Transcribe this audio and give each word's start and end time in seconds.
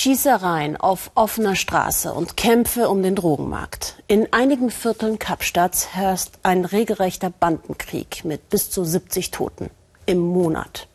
Schießereien 0.00 0.78
auf 0.78 1.10
offener 1.14 1.54
Straße 1.54 2.14
und 2.14 2.38
Kämpfe 2.38 2.88
um 2.88 3.02
den 3.02 3.14
Drogenmarkt. 3.14 4.02
In 4.06 4.32
einigen 4.32 4.70
Vierteln 4.70 5.18
Kapstadts 5.18 5.88
herrscht 5.94 6.30
ein 6.42 6.64
regelrechter 6.64 7.28
Bandenkrieg 7.28 8.24
mit 8.24 8.48
bis 8.48 8.70
zu 8.70 8.82
70 8.82 9.30
Toten 9.30 9.68
im 10.06 10.20
Monat. 10.20 10.88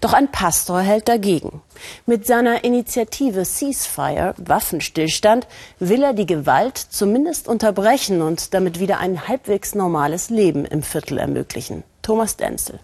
Doch 0.00 0.14
ein 0.14 0.32
Pastor 0.32 0.80
hält 0.80 1.06
dagegen. 1.06 1.60
Mit 2.06 2.26
seiner 2.26 2.64
Initiative 2.64 3.44
Ceasefire, 3.44 4.32
Waffenstillstand, 4.38 5.46
will 5.78 6.02
er 6.02 6.14
die 6.14 6.24
Gewalt 6.24 6.78
zumindest 6.78 7.48
unterbrechen 7.48 8.22
und 8.22 8.54
damit 8.54 8.80
wieder 8.80 9.00
ein 9.00 9.28
halbwegs 9.28 9.74
normales 9.74 10.30
Leben 10.30 10.64
im 10.64 10.82
Viertel 10.82 11.18
ermöglichen. 11.18 11.82
Thomas 12.00 12.38
Denzel. 12.38 12.80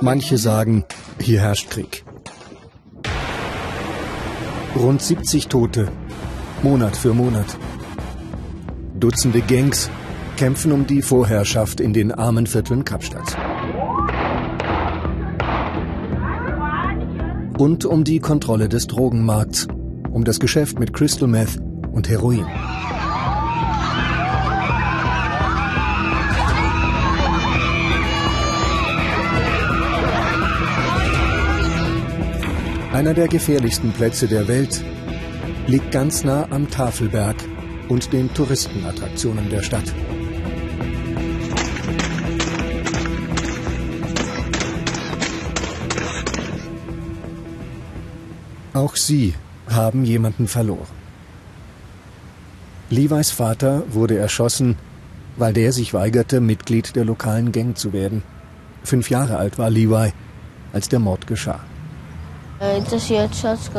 Manche 0.00 0.38
sagen, 0.38 0.84
hier 1.20 1.40
herrscht 1.40 1.70
Krieg. 1.70 2.04
Rund 4.74 5.02
70 5.02 5.48
Tote, 5.48 5.88
Monat 6.62 6.96
für 6.96 7.12
Monat. 7.12 7.46
Dutzende 8.98 9.42
Gangs 9.42 9.90
kämpfen 10.36 10.72
um 10.72 10.86
die 10.86 11.02
Vorherrschaft 11.02 11.80
in 11.80 11.92
den 11.92 12.12
armen 12.12 12.46
Vierteln 12.46 12.84
Kapstadts. 12.84 13.36
Und 17.58 17.84
um 17.84 18.04
die 18.04 18.20
Kontrolle 18.20 18.68
des 18.70 18.86
Drogenmarkts, 18.86 19.68
um 20.10 20.24
das 20.24 20.40
Geschäft 20.40 20.78
mit 20.78 20.94
Crystal 20.94 21.28
Meth 21.28 21.60
und 21.92 22.08
Heroin. 22.08 22.46
Einer 32.94 33.12
der 33.12 33.26
gefährlichsten 33.26 33.90
Plätze 33.90 34.28
der 34.28 34.46
Welt 34.46 34.80
liegt 35.66 35.90
ganz 35.90 36.22
nah 36.22 36.46
am 36.50 36.70
Tafelberg 36.70 37.34
und 37.88 38.12
den 38.12 38.32
Touristenattraktionen 38.32 39.50
der 39.50 39.62
Stadt. 39.62 39.92
Auch 48.74 48.94
sie 48.94 49.34
haben 49.68 50.04
jemanden 50.04 50.46
verloren. 50.46 50.86
Levis 52.90 53.32
Vater 53.32 53.82
wurde 53.88 54.18
erschossen, 54.18 54.76
weil 55.36 55.52
der 55.52 55.72
sich 55.72 55.94
weigerte, 55.94 56.40
Mitglied 56.40 56.94
der 56.94 57.04
lokalen 57.04 57.50
Gang 57.50 57.76
zu 57.76 57.92
werden. 57.92 58.22
Fünf 58.84 59.10
Jahre 59.10 59.38
alt 59.38 59.58
war 59.58 59.68
Levi, 59.68 60.12
als 60.72 60.88
der 60.88 61.00
Mord 61.00 61.26
geschah. 61.26 61.64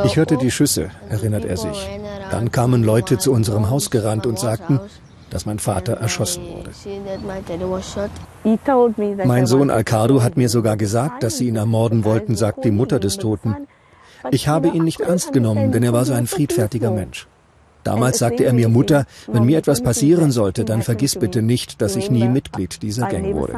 Ich 0.04 0.16
hörte 0.16 0.38
die 0.38 0.52
Schüsse, 0.52 0.90
erinnert 1.10 1.46
er 1.46 1.58
sich. 1.58 1.90
Dann 2.32 2.52
kamen 2.52 2.84
Leute 2.84 3.18
zu 3.18 3.32
unserem 3.32 3.70
Haus 3.70 3.90
gerannt 3.90 4.26
und 4.26 4.40
sagten, 4.40 4.80
dass 5.30 5.46
mein 5.46 5.60
Vater 5.60 5.94
erschossen 5.94 6.44
wurde. 6.48 6.72
Mein 9.26 9.48
Sohn 9.48 9.70
Alcado 9.70 10.22
hat 10.24 10.38
mir 10.38 10.50
sogar 10.50 10.78
gesagt, 10.78 11.24
dass 11.24 11.38
sie 11.38 11.48
ihn 11.48 11.56
ermorden 11.56 12.04
wollten, 12.04 12.36
sagt 12.36 12.64
die 12.64 12.72
Mutter 12.72 13.00
des 13.00 13.18
Toten. 13.18 13.56
Ich 14.32 14.48
habe 14.48 14.70
ihn 14.70 14.84
nicht 14.84 15.02
ernst 15.02 15.34
genommen, 15.34 15.72
denn 15.72 15.84
er 15.84 15.94
war 15.94 16.06
so 16.06 16.14
ein 16.14 16.28
friedfertiger 16.28 16.92
Mensch. 16.92 17.28
Damals 17.84 18.18
sagte 18.18 18.46
er 18.46 18.54
mir, 18.54 18.70
Mutter, 18.70 19.06
wenn 19.28 19.46
mir 19.46 19.60
etwas 19.60 19.82
passieren 19.82 20.32
sollte, 20.32 20.66
dann 20.66 20.82
vergiss 20.82 21.16
bitte 21.16 21.42
nicht, 21.44 21.82
dass 21.82 21.96
ich 21.96 22.10
nie 22.10 22.28
Mitglied 22.28 22.82
dieser 22.82 23.08
Gang 23.08 23.36
wurde. 23.36 23.54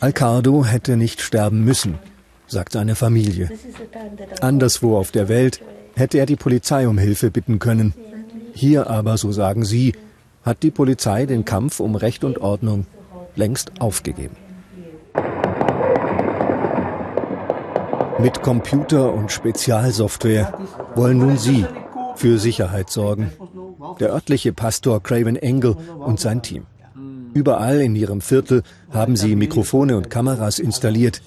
Alcardo 0.00 0.64
hätte 0.64 0.96
nicht 0.96 1.20
sterben 1.20 1.64
müssen 1.64 1.98
sagt 2.46 2.72
seine 2.72 2.94
Familie. 2.94 3.50
Anderswo 4.40 4.96
auf 4.96 5.10
der 5.10 5.28
Welt 5.28 5.60
hätte 5.94 6.18
er 6.18 6.26
die 6.26 6.36
Polizei 6.36 6.88
um 6.88 6.98
Hilfe 6.98 7.30
bitten 7.30 7.58
können. 7.58 7.94
Hier 8.54 8.88
aber, 8.88 9.16
so 9.16 9.32
sagen 9.32 9.64
sie, 9.64 9.94
hat 10.44 10.62
die 10.62 10.70
Polizei 10.70 11.26
den 11.26 11.44
Kampf 11.44 11.80
um 11.80 11.94
Recht 11.96 12.24
und 12.24 12.38
Ordnung 12.38 12.86
längst 13.36 13.80
aufgegeben. 13.80 14.36
Mit 18.20 18.42
Computer 18.42 19.12
und 19.12 19.32
Spezialsoftware 19.32 20.54
wollen 20.94 21.18
nun 21.18 21.36
sie 21.36 21.66
für 22.16 22.38
Sicherheit 22.38 22.90
sorgen. 22.90 23.32
Der 24.00 24.12
örtliche 24.12 24.52
Pastor 24.52 25.02
Craven 25.02 25.36
Engel 25.36 25.76
und 25.98 26.20
sein 26.20 26.42
Team. 26.42 26.66
Überall 27.34 27.80
in 27.80 27.96
ihrem 27.96 28.20
Viertel 28.20 28.62
haben 28.92 29.16
sie 29.16 29.34
Mikrofone 29.34 29.96
und 29.96 30.10
Kameras 30.10 30.60
installiert, 30.60 31.20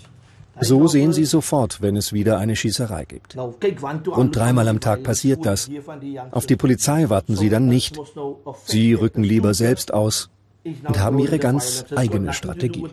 so 0.61 0.87
sehen 0.87 1.13
Sie 1.13 1.25
sofort, 1.25 1.81
wenn 1.81 1.95
es 1.95 2.13
wieder 2.13 2.37
eine 2.37 2.55
Schießerei 2.55 3.05
gibt. 3.05 3.37
Rund 3.37 4.35
dreimal 4.35 4.67
am 4.67 4.79
Tag 4.79 5.03
passiert 5.03 5.45
das. 5.45 5.69
Auf 6.31 6.45
die 6.45 6.55
Polizei 6.55 7.09
warten 7.09 7.35
Sie 7.35 7.49
dann 7.49 7.67
nicht. 7.67 7.99
Sie 8.65 8.93
rücken 8.93 9.23
lieber 9.23 9.53
selbst 9.53 9.93
aus 9.93 10.29
und 10.63 10.99
haben 10.99 11.19
ihre 11.19 11.39
ganz 11.39 11.85
eigene 11.95 12.33
Strategie. 12.33 12.83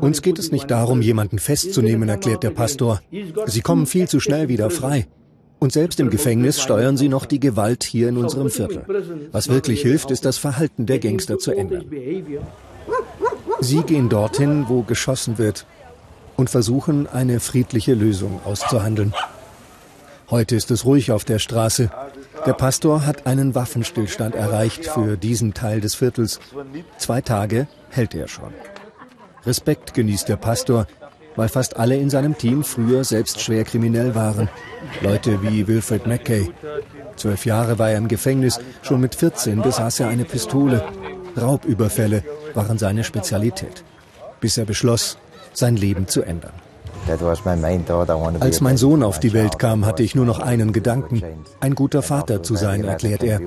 Uns 0.00 0.22
geht 0.22 0.38
es 0.38 0.50
nicht 0.50 0.70
darum, 0.70 1.02
jemanden 1.02 1.38
festzunehmen, 1.38 2.08
erklärt 2.08 2.42
der 2.42 2.50
Pastor. 2.50 3.00
Sie 3.46 3.60
kommen 3.60 3.86
viel 3.86 4.08
zu 4.08 4.18
schnell 4.18 4.48
wieder 4.48 4.70
frei. 4.70 5.06
Und 5.58 5.72
selbst 5.72 6.00
im 6.00 6.10
Gefängnis 6.10 6.60
steuern 6.60 6.96
sie 6.96 7.08
noch 7.08 7.24
die 7.24 7.38
Gewalt 7.38 7.84
hier 7.84 8.08
in 8.08 8.16
unserem 8.16 8.50
Viertel. 8.50 8.84
Was 9.30 9.48
wirklich 9.48 9.82
hilft, 9.82 10.10
ist 10.10 10.24
das 10.24 10.36
Verhalten 10.38 10.86
der 10.86 10.98
Gangster 10.98 11.38
zu 11.38 11.52
ändern. 11.52 11.84
Sie 13.62 13.82
gehen 13.82 14.08
dorthin, 14.08 14.64
wo 14.68 14.82
geschossen 14.82 15.38
wird 15.38 15.66
und 16.36 16.50
versuchen, 16.50 17.06
eine 17.06 17.38
friedliche 17.38 17.94
Lösung 17.94 18.40
auszuhandeln. 18.44 19.14
Heute 20.30 20.56
ist 20.56 20.72
es 20.72 20.84
ruhig 20.84 21.12
auf 21.12 21.24
der 21.24 21.38
Straße. 21.38 21.88
Der 22.44 22.54
Pastor 22.54 23.06
hat 23.06 23.24
einen 23.24 23.54
Waffenstillstand 23.54 24.34
erreicht 24.34 24.86
für 24.86 25.16
diesen 25.16 25.54
Teil 25.54 25.80
des 25.80 25.94
Viertels. 25.94 26.40
Zwei 26.98 27.20
Tage 27.20 27.68
hält 27.88 28.16
er 28.16 28.26
schon. 28.26 28.52
Respekt 29.46 29.94
genießt 29.94 30.28
der 30.28 30.36
Pastor, 30.36 30.88
weil 31.36 31.48
fast 31.48 31.76
alle 31.76 31.96
in 31.96 32.10
seinem 32.10 32.36
Team 32.36 32.64
früher 32.64 33.04
selbst 33.04 33.40
schwer 33.40 33.62
kriminell 33.62 34.16
waren. 34.16 34.48
Leute 35.02 35.40
wie 35.42 35.68
Wilfred 35.68 36.08
Mackay. 36.08 36.50
Zwölf 37.14 37.46
Jahre 37.46 37.78
war 37.78 37.90
er 37.90 37.98
im 37.98 38.08
Gefängnis, 38.08 38.58
schon 38.82 39.00
mit 39.00 39.14
14 39.14 39.62
besaß 39.62 40.00
er 40.00 40.08
eine 40.08 40.24
Pistole. 40.24 40.84
Raubüberfälle 41.40 42.22
waren 42.54 42.78
seine 42.78 43.04
Spezialität, 43.04 43.84
bis 44.40 44.58
er 44.58 44.64
beschloss, 44.64 45.18
sein 45.52 45.76
Leben 45.76 46.08
zu 46.08 46.22
ändern. 46.22 46.52
Als 48.40 48.60
mein 48.60 48.76
Sohn 48.76 49.02
auf 49.02 49.18
die 49.18 49.32
Welt 49.32 49.58
kam, 49.58 49.84
hatte 49.84 50.02
ich 50.02 50.14
nur 50.14 50.24
noch 50.24 50.38
einen 50.38 50.72
Gedanken, 50.72 51.22
ein 51.60 51.74
guter 51.74 52.02
Vater 52.02 52.42
zu 52.42 52.54
sein, 52.54 52.84
erklärt 52.84 53.24
er. 53.24 53.40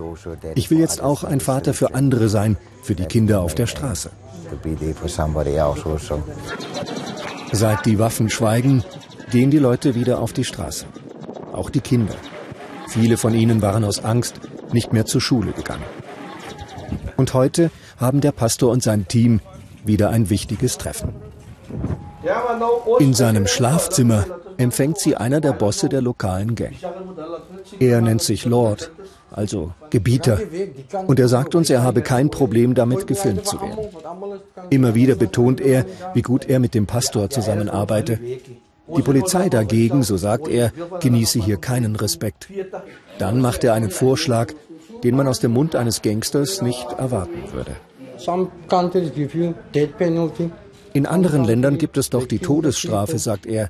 Ich 0.56 0.69
will 0.72 0.79
jetzt 0.79 1.01
auch 1.01 1.24
ein 1.24 1.40
Vater 1.40 1.74
für 1.74 1.95
andere 1.95 2.28
sein, 2.28 2.57
für 2.84 2.95
die 2.95 3.06
Kinder 3.06 3.41
auf 3.41 3.56
der 3.56 3.68
Straße. 3.68 4.09
Seit 7.51 7.85
die 7.85 8.00
Waffen 8.00 8.29
schweigen, 8.29 8.84
gehen 9.31 9.51
die 9.51 9.59
Leute 9.59 9.95
wieder 9.95 10.19
auf 10.19 10.34
die 10.34 10.44
Straße. 10.44 10.85
Auch 11.53 11.69
die 11.69 11.81
Kinder. 11.81 12.16
Viele 12.90 13.18
von 13.18 13.34
ihnen 13.34 13.62
waren 13.62 13.85
aus 13.85 14.03
Angst 14.03 14.41
nicht 14.74 14.91
mehr 14.91 15.06
zur 15.06 15.22
Schule 15.22 15.53
gegangen. 15.53 15.84
Und 17.18 17.34
heute 17.34 17.72
haben 17.98 18.22
der 18.22 18.31
Pastor 18.31 18.72
und 18.72 18.84
sein 18.84 19.08
Team 19.08 19.40
wieder 19.86 20.09
ein 20.09 20.30
wichtiges 20.30 20.78
Treffen. 20.78 21.14
In 23.00 23.14
seinem 23.14 23.48
Schlafzimmer 23.48 24.26
empfängt 24.58 25.00
sie 25.00 25.16
einer 25.16 25.42
der 25.42 25.54
Bosse 25.54 25.90
der 25.90 26.02
lokalen 26.02 26.56
Gang. 26.56 26.74
Er 27.80 28.02
nennt 28.02 28.22
sich 28.22 28.46
Lord, 28.46 28.92
also 29.31 29.74
Gebieter, 29.90 30.40
und 31.08 31.20
er 31.20 31.28
sagt 31.28 31.56
uns, 31.56 31.70
er 31.70 31.84
habe 31.84 32.02
kein 32.02 32.30
Problem 32.30 32.74
damit, 32.74 33.08
gefilmt 33.08 33.46
zu 33.46 33.59
werden. 33.62 33.78
Immer 34.70 34.96
wieder 34.96 35.16
betont 35.16 35.62
er, 35.62 35.86
wie 36.14 36.22
gut 36.22 36.46
er 36.50 36.59
mit 36.59 36.74
dem 36.74 36.88
Pastor 36.88 37.30
zusammenarbeite. 37.30 38.19
Die 38.95 39.01
Polizei 39.01 39.50
dagegen, 39.50 40.04
so 40.04 40.16
sagt 40.16 40.48
er, 40.48 40.72
genieße 41.00 41.39
hier 41.39 41.57
keinen 41.57 41.95
Respekt. 41.95 42.48
Dann 43.18 43.42
macht 43.42 43.63
er 43.63 43.74
einen 43.74 43.89
Vorschlag, 43.89 44.54
den 45.03 45.15
man 45.15 45.27
aus 45.27 45.39
dem 45.39 45.51
Mund 45.51 45.75
eines 45.75 46.01
Gangsters 46.01 46.62
nicht 46.62 46.92
erwarten 46.97 47.51
würde. 47.51 47.75
In 50.94 51.06
anderen 51.06 51.44
Ländern 51.44 51.77
gibt 51.77 51.97
es 51.97 52.09
doch 52.09 52.25
die 52.25 52.39
Todesstrafe, 52.39 53.19
sagt 53.19 53.45
er. 53.45 53.69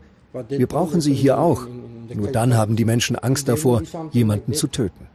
Wir 0.49 0.67
brauchen 0.67 1.01
sie 1.01 1.13
hier 1.13 1.39
auch. 1.39 1.67
Nur 2.13 2.31
dann 2.31 2.55
haben 2.55 2.75
die 2.75 2.85
Menschen 2.85 3.15
Angst 3.15 3.47
davor, 3.47 3.81
jemanden 4.11 4.53
zu 4.53 4.67
töten. 4.67 5.07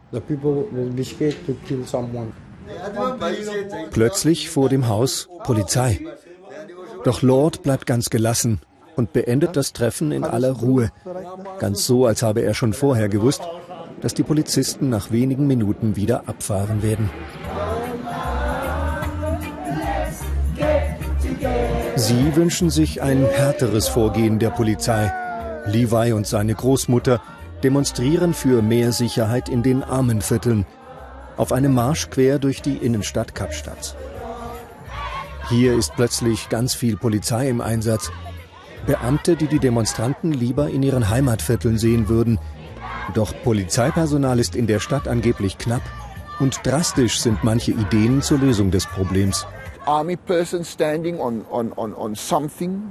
Plötzlich 3.90 4.50
vor 4.50 4.68
dem 4.68 4.88
Haus 4.88 5.28
Polizei. 5.44 6.00
Doch 7.04 7.22
Lord 7.22 7.62
bleibt 7.62 7.86
ganz 7.86 8.10
gelassen 8.10 8.60
und 8.96 9.12
beendet 9.12 9.56
das 9.56 9.72
Treffen 9.72 10.12
in 10.12 10.24
aller 10.24 10.52
Ruhe. 10.52 10.90
Ganz 11.58 11.86
so, 11.86 12.06
als 12.06 12.22
habe 12.22 12.42
er 12.42 12.54
schon 12.54 12.72
vorher 12.72 13.08
gewusst, 13.08 13.42
dass 14.00 14.14
die 14.14 14.22
Polizisten 14.22 14.88
nach 14.88 15.10
wenigen 15.10 15.46
Minuten 15.46 15.96
wieder 15.96 16.28
abfahren 16.28 16.82
werden. 16.82 17.10
Sie 21.96 22.34
wünschen 22.34 22.70
sich 22.70 23.02
ein 23.02 23.26
härteres 23.26 23.88
Vorgehen 23.88 24.38
der 24.38 24.50
Polizei. 24.50 25.12
Levi 25.66 26.12
und 26.12 26.26
seine 26.26 26.54
Großmutter 26.54 27.20
demonstrieren 27.62 28.32
für 28.32 28.62
mehr 28.62 28.92
Sicherheit 28.92 29.48
in 29.48 29.62
den 29.62 29.82
Armenvierteln 29.82 30.66
auf 31.36 31.52
einem 31.52 31.74
Marsch 31.74 32.10
quer 32.10 32.38
durch 32.38 32.60
die 32.60 32.76
Innenstadt 32.76 33.34
Kapstadt. 33.34 33.96
Hier 35.48 35.74
ist 35.76 35.94
plötzlich 35.96 36.48
ganz 36.48 36.74
viel 36.74 36.96
Polizei 36.96 37.48
im 37.48 37.60
Einsatz. 37.60 38.12
Beamte, 38.86 39.36
die 39.36 39.46
die 39.46 39.58
Demonstranten 39.58 40.32
lieber 40.32 40.68
in 40.68 40.82
ihren 40.82 41.08
Heimatvierteln 41.08 41.78
sehen 41.78 42.08
würden. 42.08 42.38
Doch 43.14 43.34
Polizeipersonal 43.42 44.38
ist 44.38 44.54
in 44.54 44.66
der 44.66 44.80
Stadt 44.80 45.08
angeblich 45.08 45.58
knapp 45.58 45.82
und 46.38 46.60
drastisch 46.64 47.20
sind 47.20 47.44
manche 47.44 47.72
Ideen 47.72 48.22
zur 48.22 48.38
Lösung 48.38 48.70
des 48.70 48.86
Problems. 48.86 49.46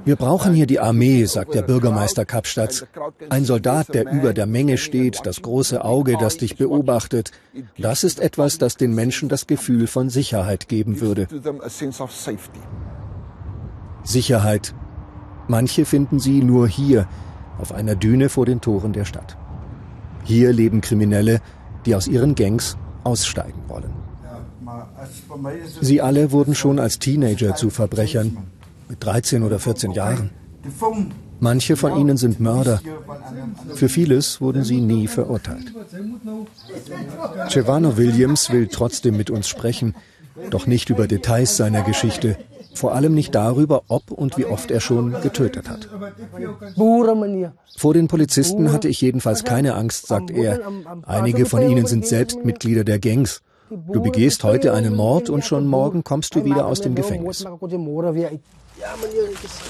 Wir 0.06 0.16
brauchen 0.16 0.54
hier 0.54 0.66
die 0.66 0.80
Armee, 0.80 1.26
sagt 1.26 1.54
der 1.54 1.62
Bürgermeister 1.62 2.26
Kapstadt. 2.26 2.88
Ein 3.30 3.46
Soldat, 3.46 3.94
der 3.94 4.12
über 4.12 4.34
der 4.34 4.48
Menge 4.48 4.78
steht, 4.78 5.22
das 5.24 5.42
große 5.42 5.86
Auge, 5.86 6.18
das 6.20 6.38
dich 6.38 6.58
beobachtet. 6.58 7.32
Das 7.78 8.04
ist 8.04 8.20
etwas, 8.20 8.58
das 8.58 8.76
den 8.76 8.94
Menschen 8.96 9.30
das 9.30 9.48
Gefühl 9.48 9.88
von 9.88 10.10
Sicherheit 10.10 10.68
geben 10.68 11.00
würde. 11.00 11.28
Sicherheit. 14.04 14.74
Manche 15.48 15.86
finden 15.86 16.20
sie 16.20 16.44
nur 16.44 16.68
hier, 16.68 17.08
auf 17.60 17.72
einer 17.72 17.96
Düne 17.96 18.30
vor 18.30 18.46
den 18.46 18.62
Toren 18.62 18.94
der 18.94 19.06
Stadt. 19.06 19.38
Hier 20.30 20.54
leben 20.54 20.80
Kriminelle, 20.82 21.42
die 21.88 21.96
aus 21.96 22.08
ihren 22.08 22.36
Gangs 22.36 22.78
aussteigen 23.04 23.64
wollen. 23.68 23.92
Sie 25.82 26.02
alle 26.02 26.32
wurden 26.32 26.54
schon 26.54 26.78
als 26.78 27.00
Teenager 27.00 27.56
zu 27.56 27.72
Verbrechern, 27.72 28.38
mit 28.88 29.04
13 29.04 29.42
oder 29.42 29.58
14 29.58 29.92
Jahren. 29.92 30.30
Manche 31.40 31.76
von 31.76 31.98
ihnen 31.98 32.18
sind 32.18 32.40
Mörder. 32.40 32.80
Für 33.74 33.90
vieles 33.90 34.40
wurden 34.40 34.64
sie 34.64 34.82
nie 34.82 35.08
verurteilt. 35.08 35.74
Cevano 37.50 37.98
Williams 37.98 38.52
will 38.52 38.68
trotzdem 38.68 39.18
mit 39.18 39.32
uns 39.32 39.48
sprechen, 39.48 39.96
doch 40.52 40.68
nicht 40.68 40.92
über 40.92 41.08
Details 41.08 41.58
seiner 41.58 41.82
Geschichte, 41.82 42.38
vor 42.74 42.94
allem 42.94 43.14
nicht 43.14 43.36
darüber, 43.36 43.84
ob 43.88 44.12
und 44.12 44.38
wie 44.38 44.46
oft 44.46 44.72
er 44.72 44.80
schon 44.80 45.20
getötet 45.22 45.70
hat. 45.70 45.90
Vor 47.78 47.94
den 47.94 48.08
Polizisten 48.08 48.72
hatte 48.72 48.88
ich 48.88 49.02
jedenfalls 49.02 49.44
keine 49.44 49.76
Angst, 49.76 50.08
sagt 50.08 50.32
er. 50.32 50.60
Einige 51.06 51.46
von 51.46 51.62
ihnen 51.70 51.86
sind 51.86 52.06
selbst 52.06 52.44
Mitglieder 52.44 52.84
der 52.84 53.00
Gangs. 53.00 53.42
Du 53.70 54.02
begehst 54.02 54.44
heute 54.44 54.74
einen 54.74 54.96
Mord 54.96 55.30
und 55.30 55.46
schon 55.46 55.68
morgen 55.68 56.04
kommst 56.04 56.36
du 56.36 56.44
wieder 56.44 56.66
aus 56.66 56.82
dem 56.82 56.96
Gefängnis. 56.96 57.46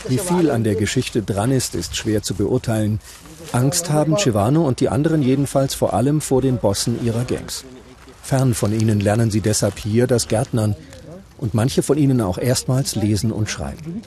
Wie 0.07 0.17
viel 0.17 0.51
an 0.51 0.63
der 0.63 0.75
Geschichte 0.75 1.21
dran 1.21 1.51
ist, 1.51 1.75
ist 1.75 1.95
schwer 1.95 2.21
zu 2.21 2.35
beurteilen. 2.35 2.99
Angst 3.51 3.89
haben 3.89 4.17
Cevano 4.17 4.65
und 4.65 4.79
die 4.79 4.89
anderen 4.89 5.21
jedenfalls 5.21 5.73
vor 5.73 5.93
allem 5.93 6.21
vor 6.21 6.41
den 6.41 6.57
Bossen 6.57 7.03
ihrer 7.03 7.25
Gangs. 7.25 7.65
Fern 8.21 8.53
von 8.53 8.79
ihnen 8.79 8.99
lernen 8.99 9.31
sie 9.31 9.41
deshalb 9.41 9.79
hier 9.79 10.05
das 10.05 10.27
Gärtnern 10.27 10.75
und 11.39 11.53
manche 11.53 11.81
von 11.81 11.97
ihnen 11.97 12.21
auch 12.21 12.37
erstmals 12.37 12.95
lesen 12.95 13.31
und 13.31 13.49
schreiben. 13.49 14.01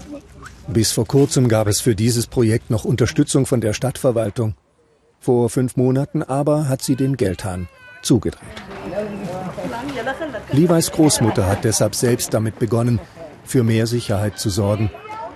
Bis 0.68 0.92
vor 0.92 1.06
kurzem 1.06 1.48
gab 1.48 1.66
es 1.66 1.80
für 1.80 1.94
dieses 1.94 2.26
Projekt 2.26 2.70
noch 2.70 2.84
Unterstützung 2.84 3.46
von 3.46 3.60
der 3.60 3.72
Stadtverwaltung. 3.72 4.54
Vor 5.18 5.50
fünf 5.50 5.76
Monaten 5.76 6.22
aber 6.22 6.68
hat 6.68 6.82
sie 6.82 6.96
den 6.96 7.16
Geldhahn 7.16 7.68
zugedreht. 8.02 8.42
Levi's 10.52 10.90
Großmutter 10.90 11.46
hat 11.46 11.64
deshalb 11.64 11.94
selbst 11.94 12.34
damit 12.34 12.58
begonnen, 12.58 13.00
für 13.44 13.62
mehr 13.62 13.86
Sicherheit 13.86 14.38
zu 14.38 14.50
sorgen. 14.50 14.90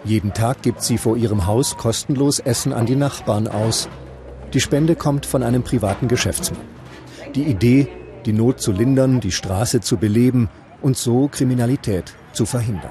Jeden 0.05 0.33
Tag 0.33 0.63
gibt 0.63 0.83
sie 0.83 0.99
vor 0.99 1.17
ihrem 1.17 1.47
Haus 1.47 1.77
kostenlos 1.77 2.39
Essen 2.39 2.73
an 2.73 2.87
die 2.87 2.97
Nachbarn 2.97 3.49
aus. 3.49 3.89
Die 4.53 4.61
Spende 4.61 4.95
kommt 4.95 5.27
von 5.27 5.43
einem 5.43 5.63
privaten 5.63 6.09
Geschäftsmann. 6.09 6.61
Die 7.35 7.45
Idee, 7.45 7.89
die 8.25 8.33
Not 8.33 8.61
zu 8.61 8.73
lindern, 8.73 9.21
die 9.21 9.33
Straße 9.33 9.81
zu 9.81 9.97
beleben 9.97 10.49
und 10.83 10.97
so 10.97 11.29
Kriminalität 11.29 12.15
zu 12.33 12.47
verhindern. 12.47 12.91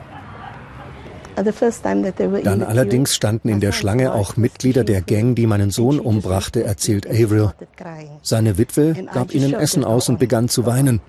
Dann 2.44 2.64
allerdings 2.64 3.14
standen 3.14 3.50
in 3.50 3.60
der 3.60 3.74
Schlange 3.74 4.14
auch 4.14 4.38
Mitglieder 4.38 4.84
der 4.86 5.02
Gang, 5.02 5.36
die 5.36 5.48
meinen 5.48 5.70
Sohn 5.70 6.00
umbrachte, 6.00 6.64
erzählt 6.64 7.10
Avril. 7.10 7.52
Seine 8.22 8.58
Witwe 8.58 8.96
gab 9.14 9.34
ihnen 9.34 9.54
Essen 9.54 9.84
aus 9.84 10.08
und 10.08 10.18
begann 10.18 10.48
zu 10.48 10.66
weinen. 10.66 11.02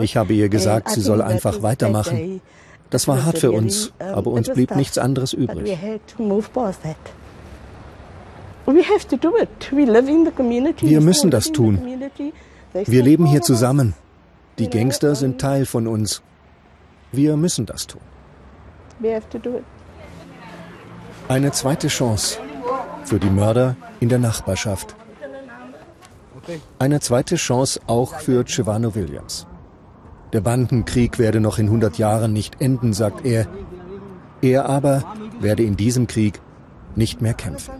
Ich 0.00 0.16
habe 0.16 0.34
ihr 0.34 0.48
gesagt, 0.48 0.90
sie 0.90 1.00
soll 1.00 1.22
einfach 1.22 1.62
weitermachen. 1.62 2.40
Das 2.90 3.06
war 3.08 3.24
hart 3.24 3.38
für 3.38 3.52
uns, 3.52 3.92
aber 3.98 4.32
uns 4.32 4.50
blieb 4.50 4.74
nichts 4.76 4.98
anderes 4.98 5.32
übrig. 5.32 5.78
Wir 10.82 11.00
müssen 11.00 11.30
das 11.30 11.52
tun. 11.52 11.80
Wir 12.74 13.02
leben 13.02 13.26
hier 13.26 13.42
zusammen. 13.42 13.94
Die 14.62 14.70
Gangster 14.70 15.16
sind 15.16 15.40
Teil 15.40 15.66
von 15.66 15.88
uns. 15.88 16.22
Wir 17.10 17.36
müssen 17.36 17.66
das 17.66 17.88
tun. 17.88 18.00
Eine 21.26 21.50
zweite 21.50 21.88
Chance 21.88 22.38
für 23.04 23.18
die 23.18 23.28
Mörder 23.28 23.74
in 23.98 24.08
der 24.08 24.20
Nachbarschaft. 24.20 24.94
Eine 26.78 27.00
zweite 27.00 27.34
Chance 27.34 27.80
auch 27.88 28.20
für 28.20 28.44
Cevano 28.46 28.94
Williams. 28.94 29.48
Der 30.32 30.42
Bandenkrieg 30.42 31.18
werde 31.18 31.40
noch 31.40 31.58
in 31.58 31.66
100 31.66 31.98
Jahren 31.98 32.32
nicht 32.32 32.60
enden, 32.60 32.92
sagt 32.92 33.26
er. 33.26 33.48
Er 34.42 34.66
aber 34.66 35.02
werde 35.40 35.64
in 35.64 35.76
diesem 35.76 36.06
Krieg 36.06 36.40
nicht 36.94 37.20
mehr 37.20 37.34
kämpfen. 37.34 37.74